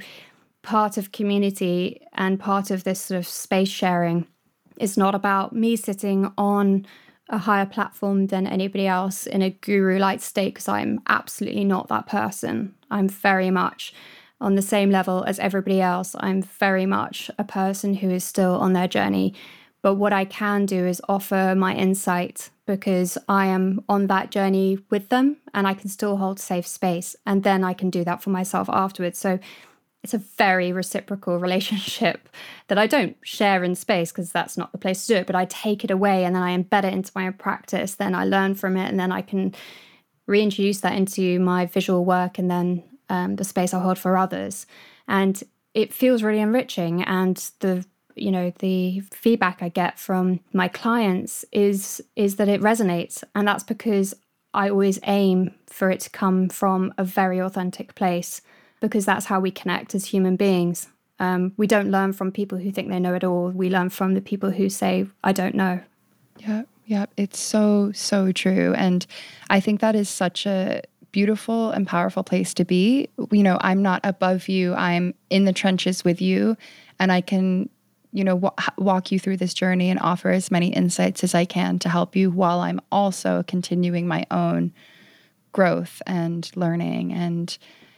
[0.63, 4.27] part of community and part of this sort of space sharing
[4.79, 6.87] is not about me sitting on
[7.29, 11.89] a higher platform than anybody else in a guru like state, because I'm absolutely not
[11.89, 12.75] that person.
[12.91, 13.95] I'm very much
[14.41, 16.17] on the same level as everybody else.
[16.19, 19.35] I'm very much a person who is still on their journey
[19.85, 24.79] but what I can do is offer my insight because I am on that journey
[24.89, 27.15] with them and I can still hold safe space.
[27.27, 29.19] And then I can do that for myself afterwards.
[29.19, 29.39] So
[30.03, 32.31] it's a very reciprocal relationship
[32.69, 35.37] that I don't share in space because that's not the place to do it, but
[35.37, 37.97] I take it away and then I embed it into my own practice.
[37.97, 39.55] Then I learn from it and then I can
[40.27, 44.65] reintroduce that into my visual work and then um, the space I hold for others.
[45.07, 45.43] And
[45.75, 47.03] it feels really enriching.
[47.03, 47.85] And the
[48.17, 53.25] you know the feedback i get from my clients is is that it resonates.
[53.35, 54.15] And that's because
[54.53, 58.41] i always aim for it to come from a very authentic place
[58.81, 60.89] because that's how we connect as human beings.
[61.19, 63.49] Um, we don't learn from people who think they know it all.
[63.51, 65.81] We learn from the people who say i don't know.
[66.39, 68.75] Yeah yeah it's so so true.
[68.77, 69.07] And
[69.51, 73.09] i think that is such a beautiful and powerful place to be.
[73.31, 74.75] You know i'm not above you.
[74.75, 76.57] I'm in the trenches with you.
[76.99, 77.69] And i can
[78.15, 81.45] you know, w- walk you through this journey and offer as many insights as I
[81.45, 84.73] can to help you while I'm also continuing my own
[85.53, 87.13] growth and learning.
[87.13, 87.57] And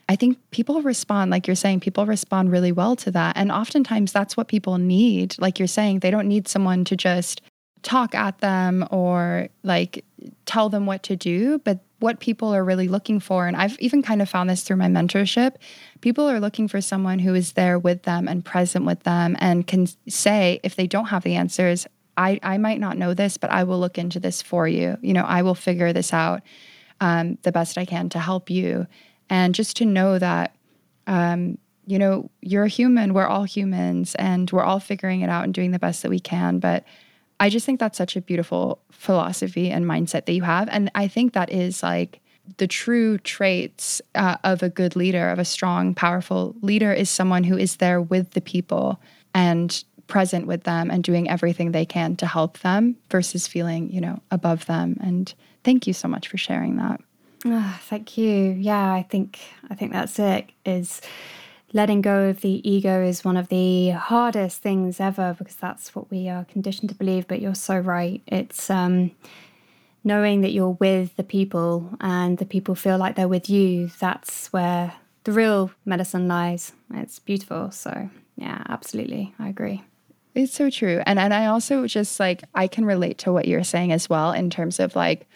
[0.08, 3.36] I think people respond, like you're saying, people respond really well to that.
[3.36, 5.36] And oftentimes that's what people need.
[5.38, 7.42] Like you're saying, they don't need someone to just
[7.82, 10.02] talk at them or like
[10.46, 13.46] tell them what to do, but what people are really looking for.
[13.46, 15.56] And I've even kind of found this through my mentorship.
[16.00, 19.66] People are looking for someone who is there with them and present with them and
[19.66, 21.86] can say, if they don't have the answers,
[22.18, 24.98] I, I might not know this, but I will look into this for you.
[25.00, 26.42] You know, I will figure this out
[27.00, 28.86] um, the best I can to help you.
[29.28, 30.54] And just to know that,
[31.06, 35.44] um, you know, you're a human, we're all humans, and we're all figuring it out
[35.44, 36.58] and doing the best that we can.
[36.58, 36.84] But
[37.38, 40.68] I just think that's such a beautiful philosophy and mindset that you have.
[40.70, 42.20] And I think that is like
[42.58, 47.44] the true traits uh, of a good leader, of a strong, powerful leader, is someone
[47.44, 49.00] who is there with the people
[49.34, 54.00] and present with them and doing everything they can to help them versus feeling, you
[54.00, 54.96] know, above them.
[55.00, 55.32] And
[55.64, 57.00] thank you so much for sharing that.
[57.44, 58.52] Oh, thank you.
[58.58, 60.50] Yeah, I think I think that's it.
[60.64, 61.00] Is
[61.76, 66.10] letting go of the ego is one of the hardest things ever because that's what
[66.10, 67.28] we are conditioned to believe.
[67.28, 68.22] But you're so right.
[68.26, 69.10] It's um,
[70.02, 73.90] knowing that you're with the people and the people feel like they're with you.
[74.00, 76.72] That's where the real medicine lies.
[76.94, 77.70] It's beautiful.
[77.70, 79.34] So, yeah, absolutely.
[79.38, 79.84] I agree.
[80.34, 81.02] It's so true.
[81.04, 84.32] And and I also just like I can relate to what you're saying as well
[84.32, 85.28] in terms of like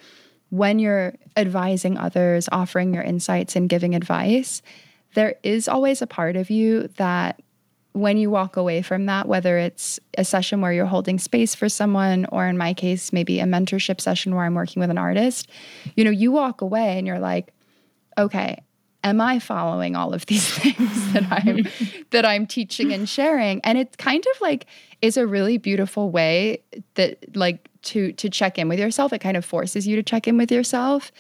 [0.49, 4.63] when you're advising others, offering your insights and giving advice,
[5.15, 7.41] there is always a part of you that
[7.93, 11.69] when you walk away from that, whether it's a session where you're holding space for
[11.69, 15.51] someone, or in my case, maybe a mentorship session where I'm working with an artist,
[15.97, 17.53] you know, you walk away and you're like,
[18.17, 18.63] okay,
[19.03, 21.67] am I following all of these things that I'm
[22.11, 23.61] that I'm teaching and sharing?
[23.65, 24.67] And it's kind of like
[25.03, 26.63] is a really beautiful way
[26.95, 29.13] that like to to check in with yourself.
[29.13, 31.11] It kind of forces you to check in with yourself.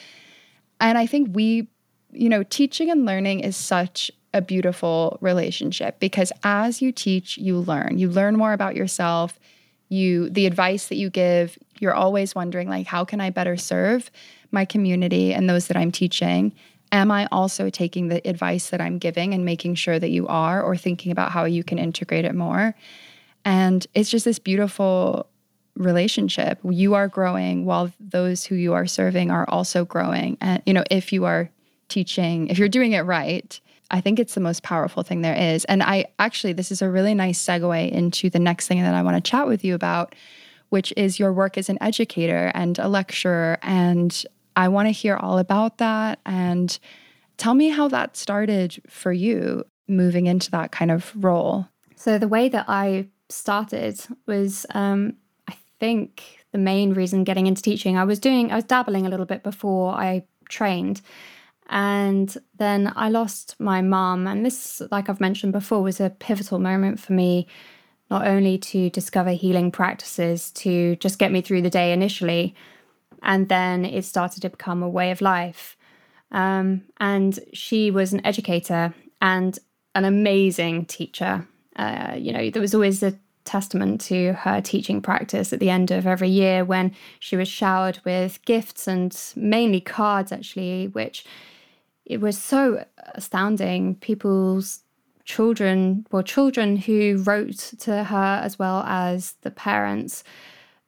[0.80, 1.68] And I think we
[2.12, 7.58] you know, teaching and learning is such a beautiful relationship because as you teach, you
[7.58, 7.98] learn.
[7.98, 9.38] You learn more about yourself.
[9.88, 14.10] You the advice that you give, you're always wondering like how can I better serve
[14.52, 16.52] my community and those that I'm teaching?
[16.92, 20.62] am I also taking the advice that I'm giving and making sure that you are,
[20.62, 22.74] or thinking about how you can integrate it more?
[23.44, 25.26] And it's just this beautiful
[25.76, 26.58] relationship.
[26.64, 30.36] You are growing while those who you are serving are also growing.
[30.40, 31.50] And, you know, if you are
[31.90, 35.64] teaching, if you're doing it right, I think it's the most powerful thing there is.
[35.66, 39.02] And I actually, this is a really nice segue into the next thing that I
[39.02, 40.14] want to chat with you about,
[40.68, 43.58] which is your work as an educator and a lecturer.
[43.62, 44.24] And
[44.56, 46.20] I want to hear all about that.
[46.24, 46.78] And
[47.36, 51.66] tell me how that started for you moving into that kind of role.
[51.96, 55.16] So, the way that I started was, um,
[55.48, 57.98] I think, the main reason getting into teaching.
[57.98, 61.00] I was doing, I was dabbling a little bit before I trained.
[61.70, 64.26] And then I lost my mum.
[64.26, 67.46] And this, like I've mentioned before, was a pivotal moment for me,
[68.10, 72.56] not only to discover healing practices to just get me through the day initially,
[73.22, 75.76] and then it started to become a way of life.
[76.32, 79.56] Um, and she was an educator and
[79.94, 81.46] an amazing teacher.
[81.76, 85.90] Uh, you know, there was always a testament to her teaching practice at the end
[85.90, 91.24] of every year when she was showered with gifts and mainly cards, actually, which
[92.10, 93.94] it was so astounding.
[93.94, 94.80] People's
[95.24, 100.24] children, well, children who wrote to her as well as the parents,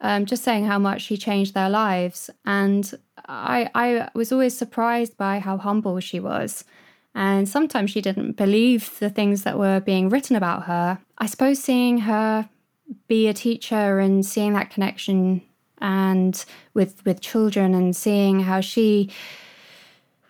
[0.00, 2.28] um, just saying how much she changed their lives.
[2.44, 2.92] And
[3.28, 6.64] I, I was always surprised by how humble she was.
[7.14, 10.98] And sometimes she didn't believe the things that were being written about her.
[11.18, 12.48] I suppose seeing her
[13.06, 15.42] be a teacher and seeing that connection
[15.78, 19.11] and with with children and seeing how she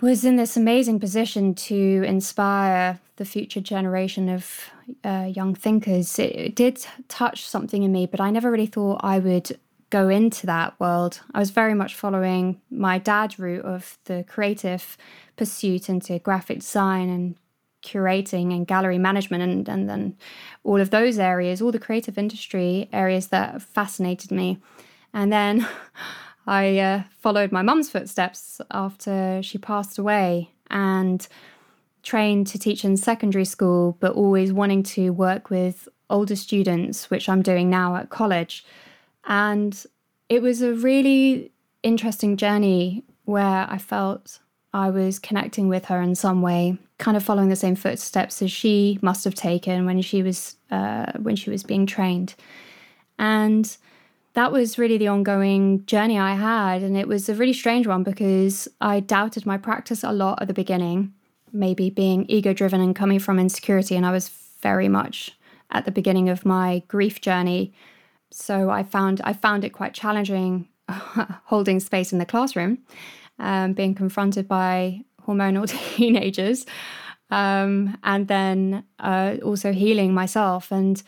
[0.02, 4.70] was in this amazing position to inspire the future generation of
[5.04, 6.18] uh, young thinkers.
[6.18, 9.58] It, it did touch something in me, but I never really thought I would
[9.90, 11.20] go into that world.
[11.34, 14.96] I was very much following my dad's route of the creative
[15.36, 17.36] pursuit into graphic design and
[17.84, 20.16] curating and gallery management and, and then
[20.64, 24.58] all of those areas, all the creative industry areas that fascinated me.
[25.14, 25.68] And then
[26.46, 31.26] I uh, followed my mum's footsteps after she passed away and
[32.02, 37.28] trained to teach in secondary school, but always wanting to work with older students, which
[37.28, 38.64] I'm doing now at college.
[39.24, 39.84] And
[40.28, 41.52] it was a really
[41.82, 44.40] interesting journey where I felt
[44.74, 48.50] I was connecting with her in some way, kind of following the same footsteps as
[48.50, 52.34] she must have taken when she was uh, when she was being trained.
[53.18, 53.76] And
[54.34, 56.82] that was really the ongoing journey I had.
[56.82, 60.48] And it was a really strange one because I doubted my practice a lot at
[60.48, 61.12] the beginning,
[61.52, 63.96] maybe being ego driven and coming from insecurity.
[63.96, 64.30] And I was
[64.62, 65.36] very much
[65.70, 67.72] at the beginning of my grief journey.
[68.30, 72.78] So I found I found it quite challenging holding space in the classroom,
[73.38, 76.64] um, being confronted by hormonal teenagers,
[77.30, 80.72] um, and then uh, also healing myself.
[80.72, 81.02] And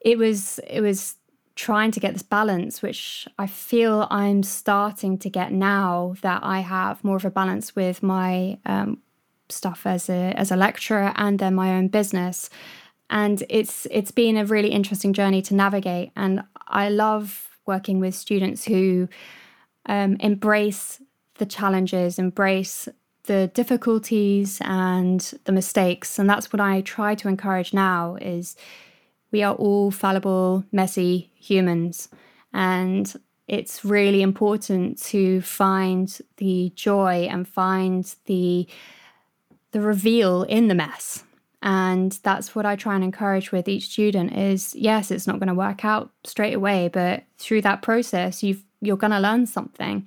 [0.00, 1.16] it was it was
[1.54, 6.60] trying to get this balance, which I feel I'm starting to get now that I
[6.60, 8.98] have more of a balance with my um,
[9.48, 12.48] stuff as a as a lecturer and then my own business.
[13.10, 16.10] And it's it's been a really interesting journey to navigate.
[16.16, 19.08] And I love working with students who
[19.86, 21.00] um, embrace
[21.36, 22.88] the challenges, embrace
[23.24, 26.18] the difficulties and the mistakes.
[26.18, 28.56] And that's what I try to encourage now is
[29.32, 32.08] we are all fallible, messy humans.
[32.52, 33.12] And
[33.48, 38.68] it's really important to find the joy and find the
[39.72, 41.24] the reveal in the mess.
[41.62, 45.48] And that's what I try and encourage with each student is yes, it's not going
[45.48, 50.06] to work out straight away, but through that process, you've you're going to learn something.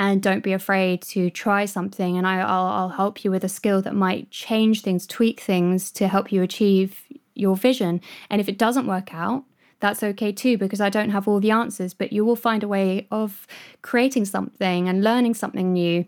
[0.00, 2.16] And don't be afraid to try something.
[2.16, 5.90] And I, will I'll help you with a skill that might change things, tweak things
[5.92, 7.04] to help you achieve
[7.38, 8.00] your vision.
[8.30, 9.44] And if it doesn't work out,
[9.80, 12.68] that's okay too, because I don't have all the answers, but you will find a
[12.68, 13.46] way of
[13.82, 16.04] creating something and learning something new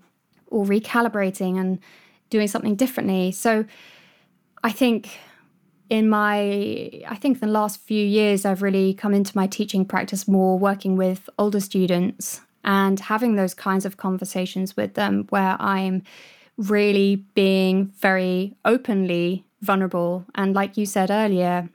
[0.48, 1.78] or recalibrating and
[2.30, 3.30] doing something differently.
[3.32, 3.64] So
[4.64, 5.18] I think
[5.88, 10.26] in my I think the last few years I've really come into my teaching practice
[10.28, 16.02] more working with older students and having those kinds of conversations with them where I'm
[16.56, 20.24] really being very openly vulnerable.
[20.34, 21.68] And like you said earlier,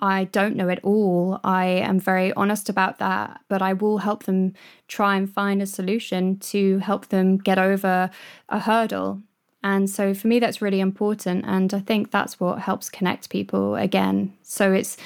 [0.00, 1.38] I don't know it all.
[1.44, 4.54] I am very honest about that, but I will help them
[4.88, 8.10] try and find a solution to help them get over
[8.48, 9.22] a hurdle.
[9.62, 11.44] And so for me, that's really important.
[11.46, 14.32] And I think that's what helps connect people again.
[14.42, 14.96] So it's,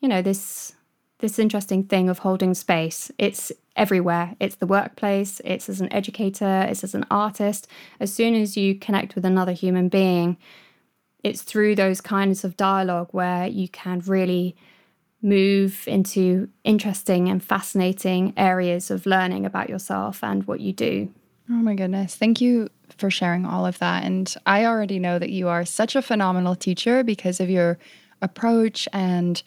[0.00, 0.74] you know, this
[1.20, 3.12] this interesting thing of holding space.
[3.16, 4.34] It's everywhere.
[4.40, 7.68] It's the workplace, it's as an educator, it's as an artist.
[8.00, 10.36] As soon as you connect with another human being,
[11.22, 14.56] it's through those kinds of dialogue where you can really
[15.22, 21.08] move into interesting and fascinating areas of learning about yourself and what you do.
[21.48, 22.16] Oh my goodness.
[22.16, 22.68] Thank you
[22.98, 24.04] for sharing all of that.
[24.04, 27.78] And I already know that you are such a phenomenal teacher because of your
[28.20, 29.42] approach and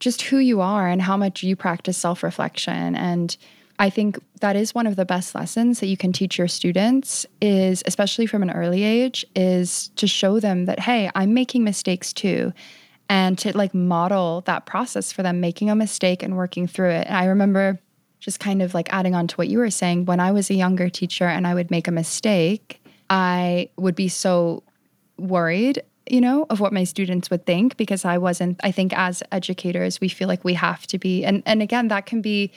[0.00, 2.94] just who you are and how much you practice self reflection.
[2.94, 3.36] And
[3.78, 7.24] I think that is one of the best lessons that you can teach your students
[7.40, 12.12] is especially from an early age is to show them that hey, I'm making mistakes
[12.12, 12.52] too
[13.08, 17.06] and to like model that process for them making a mistake and working through it.
[17.06, 17.78] And I remember
[18.20, 20.54] just kind of like adding on to what you were saying when I was a
[20.54, 24.62] younger teacher and I would make a mistake, I would be so
[25.16, 29.22] worried you know, of what my students would think because I wasn't, I think as
[29.30, 31.24] educators, we feel like we have to be.
[31.24, 32.50] And, and again, that can be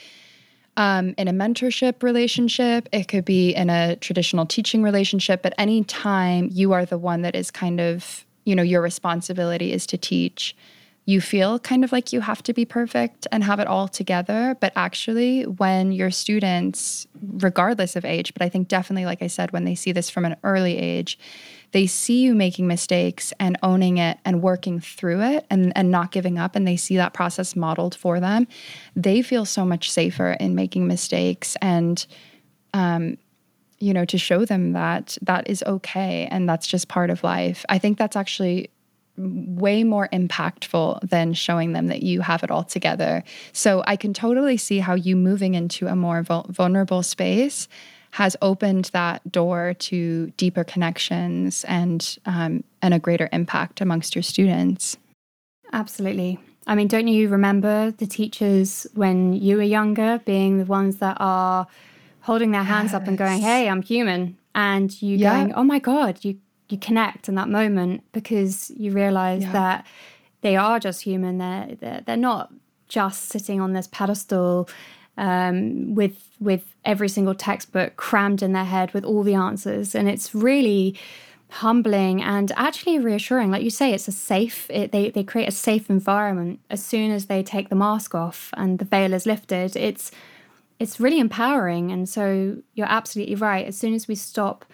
[0.76, 5.42] um, in a mentorship relationship, it could be in a traditional teaching relationship.
[5.42, 9.72] But any time you are the one that is kind of, you know, your responsibility
[9.72, 10.56] is to teach,
[11.04, 14.56] you feel kind of like you have to be perfect and have it all together.
[14.60, 19.52] But actually, when your students, regardless of age, but I think definitely, like I said,
[19.52, 21.18] when they see this from an early age,
[21.72, 26.12] they see you making mistakes and owning it and working through it and, and not
[26.12, 28.46] giving up, and they see that process modeled for them,
[28.94, 32.06] they feel so much safer in making mistakes and,
[32.74, 33.16] um,
[33.78, 37.64] you know, to show them that that is okay and that's just part of life.
[37.68, 38.70] I think that's actually
[39.16, 43.22] way more impactful than showing them that you have it all together.
[43.52, 47.68] So I can totally see how you moving into a more vulnerable space
[48.12, 54.22] has opened that door to deeper connections and um, and a greater impact amongst your
[54.22, 54.96] students.
[55.72, 56.38] Absolutely.
[56.66, 61.16] I mean, don't you remember the teachers when you were younger being the ones that
[61.20, 61.66] are
[62.20, 63.00] holding their hands yes.
[63.00, 65.34] up and going, "Hey, I'm human," and you yeah.
[65.34, 66.38] going, "Oh my god," you
[66.68, 69.52] you connect in that moment because you realize yeah.
[69.52, 69.86] that
[70.42, 71.38] they are just human.
[71.38, 72.52] They're, they're they're not
[72.88, 74.68] just sitting on this pedestal
[75.16, 80.08] um, with with every single textbook crammed in their head with all the answers, and
[80.08, 80.98] it's really
[81.48, 83.50] humbling and actually reassuring.
[83.50, 84.70] Like you say, it's a safe.
[84.70, 88.50] It, they they create a safe environment as soon as they take the mask off
[88.54, 89.76] and the veil is lifted.
[89.76, 90.10] It's
[90.78, 93.66] it's really empowering, and so you're absolutely right.
[93.66, 94.64] As soon as we stop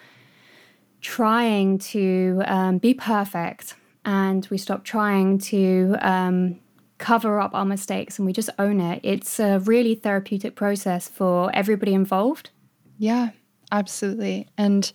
[1.01, 3.75] trying to um, be perfect
[4.05, 6.59] and we stop trying to um,
[6.99, 8.99] cover up our mistakes and we just own it.
[9.03, 12.51] It's a really therapeutic process for everybody involved.
[12.97, 13.29] Yeah,
[13.71, 14.47] absolutely.
[14.57, 14.91] And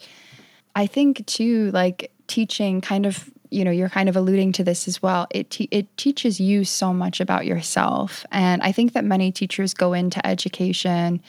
[0.77, 4.87] I think too, like teaching kind of, you know, you're kind of alluding to this
[4.87, 5.27] as well.
[5.31, 8.25] It te- it teaches you so much about yourself.
[8.31, 11.23] And I think that many teachers go into education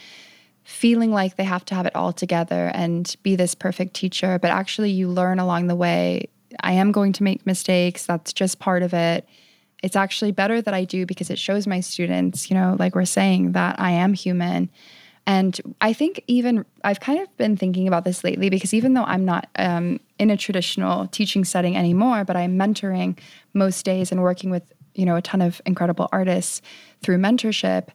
[0.64, 4.50] feeling like they have to have it all together and be this perfect teacher, but
[4.50, 6.28] actually you learn along the way,
[6.62, 8.08] I am going to make mistakes.
[8.08, 9.28] That's just part of it
[9.86, 13.06] it's actually better that I do because it shows my students, you know, like we're
[13.06, 14.72] saying, that I am human.
[15.28, 19.04] And I think even I've kind of been thinking about this lately because even though
[19.04, 23.20] I'm not um, in a traditional teaching setting anymore, but I'm mentoring
[23.54, 24.64] most days and working with,
[24.96, 26.64] you know, a ton of incredible artists
[27.04, 27.90] through mentorship,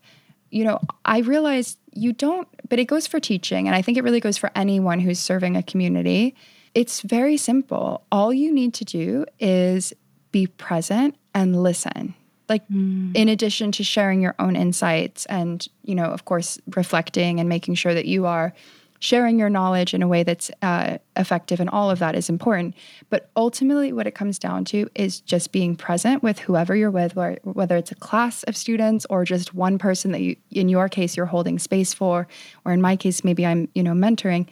[0.53, 3.67] you know, I realized you don't, but it goes for teaching.
[3.67, 6.37] And I think it really goes for anyone who's serving a community.
[6.73, 8.07] It's very simple.
[8.13, 9.93] All you need to do is
[10.31, 12.15] be present and listen.
[12.49, 13.15] Like mm.
[13.15, 17.75] in addition to sharing your own insights and you know of course reflecting and making
[17.77, 18.53] sure that you are
[19.01, 22.75] sharing your knowledge in a way that's uh, effective and all of that is important.
[23.09, 27.17] But ultimately what it comes down to is just being present with whoever you're with
[27.45, 31.17] whether it's a class of students or just one person that you in your case
[31.17, 32.29] you're holding space for
[32.65, 34.47] or in my case maybe i'm you know mentoring.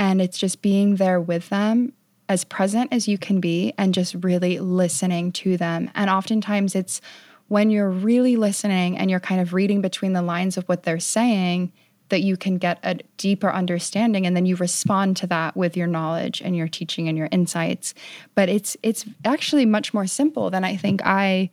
[0.00, 1.92] And it's just being there with them
[2.28, 5.90] as present as you can be and just really listening to them.
[5.94, 7.00] And oftentimes it's
[7.48, 11.00] when you're really listening and you're kind of reading between the lines of what they're
[11.00, 11.72] saying
[12.10, 15.86] that you can get a deeper understanding and then you respond to that with your
[15.86, 17.94] knowledge and your teaching and your insights.
[18.34, 21.50] But it's it's actually much more simple than I think I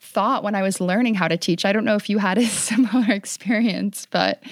[0.00, 1.64] thought when I was learning how to teach.
[1.64, 4.42] I don't know if you had a similar experience, but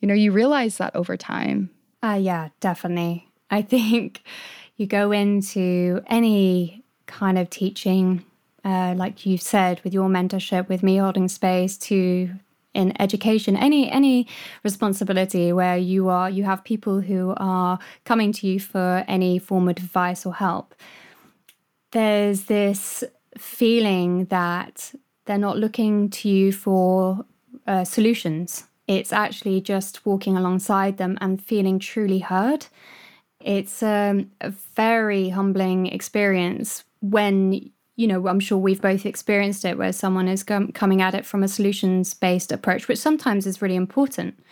[0.00, 1.70] you know, you realize that over time.
[2.02, 3.28] Uh yeah, definitely.
[3.50, 4.22] I think
[4.76, 8.24] you go into any kind of teaching,
[8.64, 12.30] uh, like you've said, with your mentorship, with me holding space, to
[12.74, 14.26] in education, any any
[14.64, 19.68] responsibility where you are you have people who are coming to you for any form
[19.68, 20.74] of advice or help.
[21.92, 23.04] There's this
[23.38, 24.92] feeling that
[25.24, 27.24] they're not looking to you for
[27.66, 28.64] uh, solutions.
[28.86, 32.66] It's actually just walking alongside them and feeling truly heard.
[33.44, 39.76] It's um, a very humbling experience when, you know, I'm sure we've both experienced it
[39.76, 43.60] where someone is com- coming at it from a solutions based approach, which sometimes is
[43.60, 44.42] really important,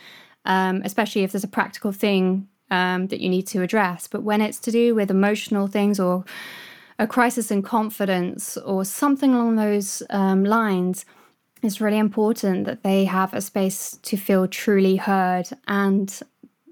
[0.44, 4.06] um, especially if there's a practical thing um, that you need to address.
[4.06, 6.24] But when it's to do with emotional things or
[6.98, 11.06] a crisis in confidence or something along those um, lines,
[11.62, 16.20] it's really important that they have a space to feel truly heard and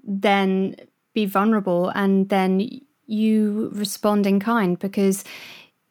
[0.03, 0.75] then
[1.13, 5.23] be vulnerable and then you respond in kind because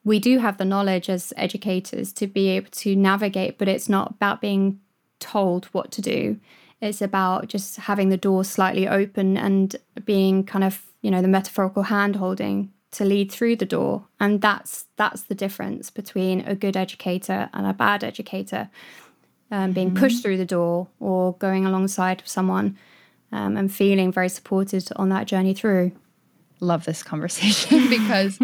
[0.03, 4.11] we do have the knowledge as educators to be able to navigate, but it's not
[4.11, 4.79] about being
[5.19, 6.39] told what to do.
[6.81, 11.27] It's about just having the door slightly open and being kind of, you know, the
[11.27, 14.07] metaphorical hand holding to lead through the door.
[14.19, 18.69] And that's that's the difference between a good educator and a bad educator.
[19.51, 19.99] Um, being mm-hmm.
[19.99, 22.77] pushed through the door or going alongside someone
[23.31, 25.91] um, and feeling very supported on that journey through.
[26.59, 28.39] Love this conversation because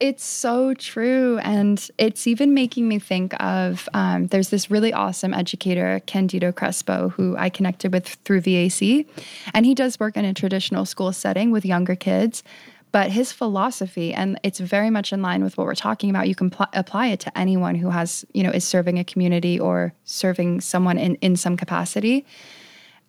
[0.00, 1.38] it's so true.
[1.38, 7.10] And it's even making me think of um, there's this really awesome educator, Candido Crespo,
[7.10, 9.06] who I connected with through VAC.
[9.54, 12.42] And he does work in a traditional school setting with younger kids.
[12.90, 16.34] But his philosophy, and it's very much in line with what we're talking about, you
[16.34, 19.94] can pl- apply it to anyone who has, you know, is serving a community or
[20.04, 22.26] serving someone in, in some capacity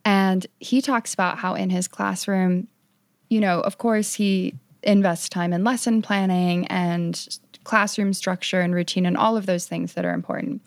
[0.06, 2.68] and he talks about how in his classroom,
[3.30, 9.06] you know, of course, he invests time in lesson planning and classroom structure and routine
[9.06, 10.62] and all of those things that are important.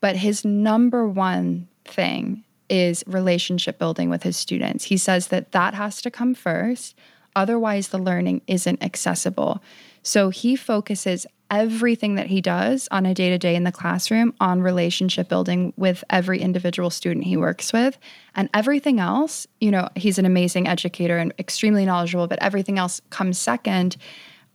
[0.00, 4.84] But his number one thing is relationship building with his students.
[4.84, 6.96] He says that that has to come first,
[7.36, 9.62] otherwise, the learning isn't accessible.
[10.02, 14.32] So he focuses everything that he does on a day to day in the classroom
[14.40, 17.98] on relationship building with every individual student he works with.
[18.34, 23.02] And everything else, you know, he's an amazing educator and extremely knowledgeable, but everything else
[23.10, 23.98] comes second.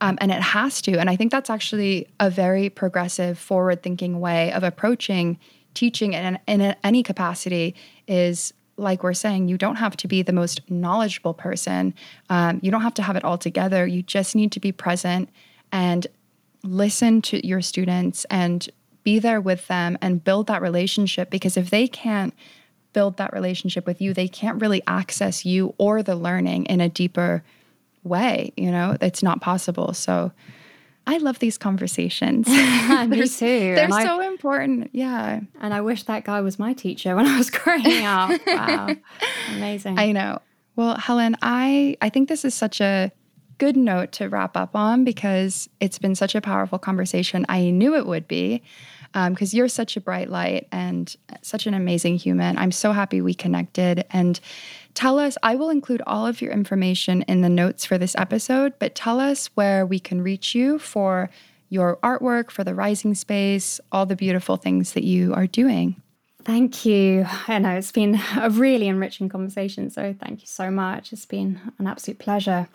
[0.00, 0.98] Um, and it has to.
[0.98, 5.38] And I think that's actually a very progressive, forward thinking way of approaching
[5.74, 7.76] teaching in, in any capacity
[8.08, 11.94] is like we're saying, you don't have to be the most knowledgeable person.
[12.30, 13.86] Um, you don't have to have it all together.
[13.86, 15.28] You just need to be present
[15.70, 16.06] and
[16.62, 18.68] listen to your students and
[19.04, 22.34] be there with them and build that relationship because if they can't
[22.92, 26.88] build that relationship with you, they can't really access you or the learning in a
[26.88, 27.42] deeper
[28.02, 28.52] way.
[28.56, 29.92] You know, it's not possible.
[29.94, 30.32] So
[31.06, 32.48] I love these conversations.
[32.48, 32.54] Me
[33.28, 33.74] too.
[33.74, 34.90] They're so I, important.
[34.92, 35.40] Yeah.
[35.60, 38.40] And I wish that guy was my teacher when I was growing up.
[38.46, 38.94] wow.
[39.56, 39.98] Amazing.
[39.98, 40.40] I know.
[40.76, 43.10] Well, Helen, I I think this is such a
[43.58, 47.44] good note to wrap up on because it's been such a powerful conversation.
[47.48, 48.62] I knew it would be
[49.12, 52.58] because um, you're such a bright light and such an amazing human.
[52.58, 54.04] I'm so happy we connected.
[54.10, 54.38] And
[54.94, 58.74] tell us, I will include all of your information in the notes for this episode,
[58.78, 61.30] but tell us where we can reach you for
[61.70, 66.00] your artwork, for the Rising Space, all the beautiful things that you are doing.
[66.44, 67.26] Thank you.
[67.46, 69.90] I know it's been a really enriching conversation.
[69.90, 71.12] So thank you so much.
[71.12, 72.68] It's been an absolute pleasure.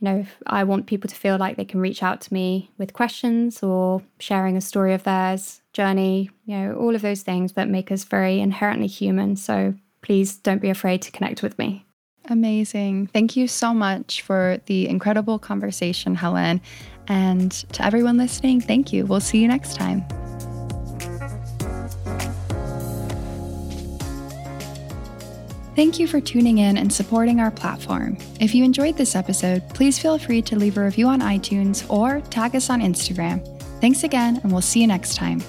[0.00, 2.92] you know, I want people to feel like they can reach out to me with
[2.92, 7.70] questions or sharing a story of theirs, journey, you know, all of those things that
[7.70, 9.34] make us very inherently human.
[9.34, 11.86] So please don't be afraid to connect with me.
[12.28, 13.06] Amazing.
[13.06, 16.60] Thank you so much for the incredible conversation, Helen.
[17.08, 19.06] And to everyone listening, thank you.
[19.06, 20.04] We'll see you next time.
[25.76, 28.16] Thank you for tuning in and supporting our platform.
[28.40, 32.22] If you enjoyed this episode, please feel free to leave a review on iTunes or
[32.30, 33.46] tag us on Instagram.
[33.82, 35.42] Thanks again, and we'll see you next time.